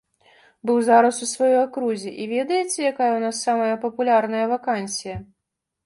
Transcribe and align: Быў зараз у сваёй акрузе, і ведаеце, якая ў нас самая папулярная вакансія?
Быў 0.69 0.79
зараз 0.87 1.19
у 1.25 1.29
сваёй 1.33 1.59
акрузе, 1.67 2.11
і 2.23 2.27
ведаеце, 2.33 2.75
якая 2.91 3.11
ў 3.13 3.19
нас 3.27 3.35
самая 3.49 3.71
папулярная 3.87 4.45
вакансія? 4.57 5.15